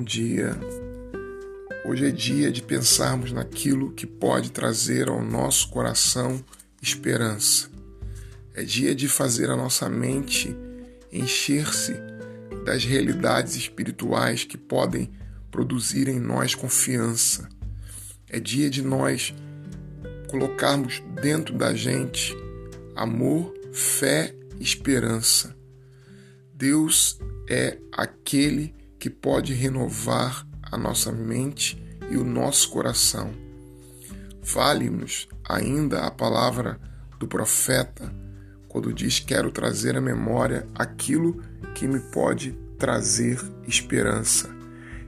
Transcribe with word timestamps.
dia. 0.00 0.56
Hoje 1.84 2.06
é 2.06 2.10
dia 2.10 2.52
de 2.52 2.62
pensarmos 2.62 3.32
naquilo 3.32 3.92
que 3.92 4.06
pode 4.06 4.52
trazer 4.52 5.08
ao 5.08 5.22
nosso 5.22 5.68
coração 5.70 6.44
esperança. 6.80 7.68
É 8.54 8.62
dia 8.62 8.94
de 8.94 9.08
fazer 9.08 9.50
a 9.50 9.56
nossa 9.56 9.88
mente 9.88 10.56
encher-se 11.10 11.94
das 12.64 12.84
realidades 12.84 13.56
espirituais 13.56 14.44
que 14.44 14.56
podem 14.56 15.10
produzir 15.50 16.08
em 16.08 16.20
nós 16.20 16.54
confiança. 16.54 17.48
É 18.28 18.38
dia 18.38 18.70
de 18.70 18.82
nós 18.82 19.34
colocarmos 20.30 21.02
dentro 21.20 21.56
da 21.56 21.74
gente 21.74 22.34
amor, 22.94 23.52
fé 23.72 24.34
esperança. 24.60 25.56
Deus 26.54 27.18
é 27.48 27.76
aquele 27.90 28.74
que 29.02 29.10
pode 29.10 29.52
renovar 29.52 30.46
a 30.62 30.78
nossa 30.78 31.10
mente 31.10 31.76
e 32.08 32.16
o 32.16 32.22
nosso 32.22 32.70
coração. 32.70 33.32
Vale-nos 34.40 35.26
ainda 35.44 36.06
a 36.06 36.10
palavra 36.12 36.78
do 37.18 37.26
profeta 37.26 38.14
quando 38.68 38.94
diz: 38.94 39.18
Quero 39.18 39.50
trazer 39.50 39.96
à 39.96 40.00
memória 40.00 40.68
aquilo 40.72 41.42
que 41.74 41.88
me 41.88 41.98
pode 41.98 42.56
trazer 42.78 43.40
esperança. 43.66 44.48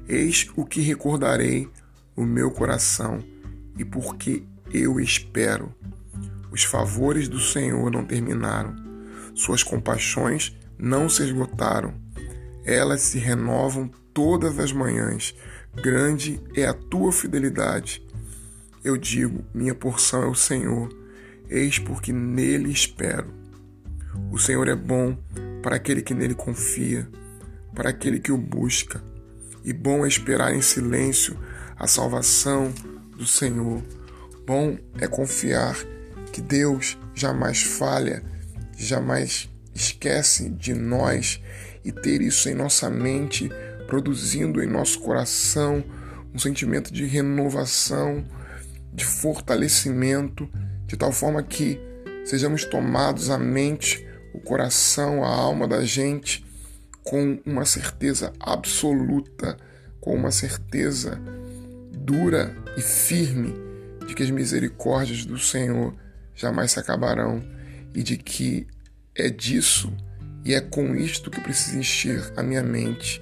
Eis 0.08 0.50
o 0.56 0.66
que 0.66 0.80
recordarei 0.80 1.70
no 2.16 2.26
meu 2.26 2.50
coração 2.50 3.22
e 3.78 3.84
porque 3.84 4.42
eu 4.72 4.98
espero. 4.98 5.72
Os 6.50 6.64
favores 6.64 7.28
do 7.28 7.38
Senhor 7.38 7.92
não 7.92 8.04
terminaram, 8.04 8.74
suas 9.36 9.62
compaixões 9.62 10.52
não 10.76 11.08
se 11.08 11.22
esgotaram 11.22 12.02
elas 12.64 13.02
se 13.02 13.18
renovam 13.18 13.90
todas 14.12 14.58
as 14.58 14.72
manhãs. 14.72 15.34
Grande 15.74 16.40
é 16.54 16.64
a 16.64 16.72
tua 16.72 17.12
fidelidade. 17.12 18.02
Eu 18.82 18.96
digo: 18.96 19.44
minha 19.52 19.74
porção 19.74 20.22
é 20.22 20.26
o 20.26 20.34
Senhor, 20.34 20.88
eis 21.48 21.78
porque 21.78 22.12
nele 22.12 22.70
espero. 22.70 23.32
O 24.30 24.38
Senhor 24.38 24.68
é 24.68 24.76
bom 24.76 25.16
para 25.62 25.76
aquele 25.76 26.02
que 26.02 26.14
nele 26.14 26.34
confia, 26.34 27.08
para 27.74 27.90
aquele 27.90 28.20
que 28.20 28.32
o 28.32 28.38
busca. 28.38 29.02
E 29.64 29.72
bom 29.72 30.04
é 30.04 30.08
esperar 30.08 30.54
em 30.54 30.60
silêncio 30.60 31.36
a 31.76 31.86
salvação 31.86 32.72
do 33.16 33.26
Senhor. 33.26 33.82
Bom 34.46 34.78
é 34.98 35.08
confiar 35.08 35.76
que 36.32 36.40
Deus 36.40 36.98
jamais 37.14 37.62
falha, 37.62 38.22
jamais 38.76 39.48
esquece 39.74 40.50
de 40.50 40.74
nós 40.74 41.40
e 41.84 41.92
ter 41.92 42.20
isso 42.22 42.48
em 42.48 42.54
nossa 42.54 42.88
mente, 42.88 43.50
produzindo 43.86 44.62
em 44.62 44.66
nosso 44.66 45.00
coração 45.00 45.84
um 46.34 46.38
sentimento 46.38 46.92
de 46.92 47.04
renovação, 47.04 48.24
de 48.92 49.04
fortalecimento, 49.04 50.48
de 50.86 50.96
tal 50.96 51.12
forma 51.12 51.42
que 51.42 51.78
sejamos 52.24 52.64
tomados 52.64 53.30
a 53.30 53.38
mente, 53.38 54.04
o 54.32 54.40
coração, 54.40 55.24
a 55.24 55.28
alma 55.28 55.68
da 55.68 55.84
gente 55.84 56.44
com 57.04 57.38
uma 57.44 57.66
certeza 57.66 58.32
absoluta, 58.40 59.56
com 60.00 60.14
uma 60.14 60.30
certeza 60.30 61.20
dura 61.92 62.56
e 62.76 62.80
firme 62.80 63.54
de 64.06 64.14
que 64.14 64.22
as 64.22 64.30
misericórdias 64.30 65.24
do 65.24 65.38
Senhor 65.38 65.94
jamais 66.34 66.72
se 66.72 66.80
acabarão 66.80 67.44
e 67.94 68.02
de 68.02 68.16
que 68.16 68.66
é 69.14 69.28
disso 69.28 69.92
e 70.44 70.54
é 70.54 70.60
com 70.60 70.94
isto 70.94 71.30
que 71.30 71.40
preciso 71.40 71.78
encher 71.78 72.32
a 72.36 72.42
minha 72.42 72.62
mente, 72.62 73.20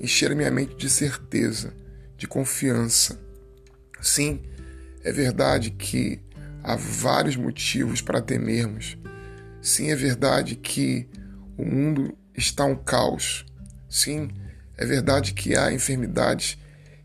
encher 0.00 0.32
a 0.32 0.34
minha 0.34 0.50
mente 0.50 0.74
de 0.76 0.88
certeza, 0.88 1.74
de 2.16 2.26
confiança. 2.26 3.20
Sim, 4.00 4.42
é 5.04 5.12
verdade 5.12 5.70
que 5.70 6.20
há 6.62 6.74
vários 6.74 7.36
motivos 7.36 8.00
para 8.00 8.22
temermos. 8.22 8.96
Sim, 9.60 9.90
é 9.90 9.96
verdade 9.96 10.56
que 10.56 11.08
o 11.58 11.64
mundo 11.64 12.16
está 12.34 12.64
um 12.64 12.76
caos. 12.76 13.44
Sim, 13.88 14.30
é 14.78 14.86
verdade 14.86 15.34
que 15.34 15.54
há 15.54 15.72
enfermidades 15.72 16.58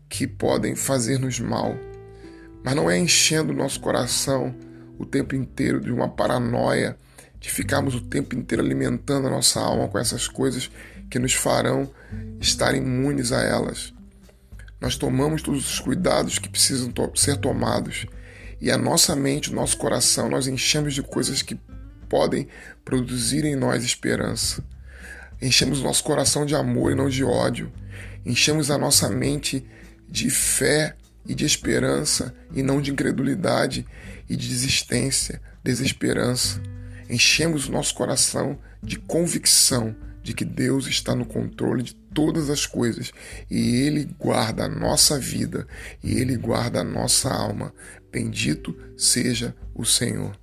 que 0.08 0.26
podem 0.26 0.74
fazer-nos 0.74 1.38
mal. 1.40 1.76
Mas 2.64 2.74
não 2.74 2.90
é 2.90 2.98
enchendo 2.98 3.52
o 3.52 3.56
nosso 3.56 3.80
coração 3.80 4.54
o 4.98 5.04
tempo 5.04 5.34
inteiro 5.34 5.80
de 5.80 5.90
uma 5.90 6.08
paranoia 6.08 6.96
de 7.42 7.50
ficarmos 7.50 7.96
o 7.96 8.00
tempo 8.00 8.36
inteiro 8.36 8.62
alimentando 8.62 9.26
a 9.26 9.30
nossa 9.30 9.60
alma 9.60 9.88
com 9.88 9.98
essas 9.98 10.28
coisas 10.28 10.70
que 11.10 11.18
nos 11.18 11.34
farão 11.34 11.90
estar 12.40 12.72
imunes 12.72 13.32
a 13.32 13.42
elas. 13.42 13.92
Nós 14.80 14.96
tomamos 14.96 15.42
todos 15.42 15.68
os 15.68 15.80
cuidados 15.80 16.38
que 16.38 16.48
precisam 16.48 16.92
ser 17.16 17.36
tomados 17.38 18.06
e 18.60 18.70
a 18.70 18.78
nossa 18.78 19.16
mente, 19.16 19.50
o 19.50 19.54
nosso 19.56 19.76
coração, 19.76 20.28
nós 20.28 20.46
enchemos 20.46 20.94
de 20.94 21.02
coisas 21.02 21.42
que 21.42 21.58
podem 22.08 22.46
produzir 22.84 23.44
em 23.44 23.56
nós 23.56 23.82
esperança. 23.82 24.64
Enchemos 25.40 25.80
o 25.80 25.82
nosso 25.82 26.04
coração 26.04 26.46
de 26.46 26.54
amor 26.54 26.92
e 26.92 26.94
não 26.94 27.08
de 27.08 27.24
ódio. 27.24 27.72
Enchemos 28.24 28.70
a 28.70 28.78
nossa 28.78 29.08
mente 29.08 29.66
de 30.08 30.30
fé 30.30 30.94
e 31.26 31.34
de 31.34 31.44
esperança 31.44 32.32
e 32.54 32.62
não 32.62 32.80
de 32.80 32.92
incredulidade 32.92 33.84
e 34.28 34.36
de 34.36 34.48
desistência, 34.48 35.42
desesperança 35.64 36.62
enchemos 37.12 37.68
nosso 37.68 37.94
coração 37.94 38.58
de 38.82 38.98
convicção 38.98 39.94
de 40.22 40.32
que 40.32 40.44
Deus 40.44 40.86
está 40.86 41.14
no 41.14 41.26
controle 41.26 41.82
de 41.82 41.94
todas 41.94 42.48
as 42.48 42.64
coisas 42.64 43.12
e 43.50 43.82
Ele 43.82 44.08
guarda 44.18 44.64
a 44.64 44.68
nossa 44.68 45.18
vida 45.18 45.66
e 46.02 46.14
Ele 46.14 46.36
guarda 46.36 46.80
a 46.80 46.84
nossa 46.84 47.30
alma. 47.30 47.74
Bendito 48.10 48.74
seja 48.96 49.54
o 49.74 49.84
Senhor. 49.84 50.41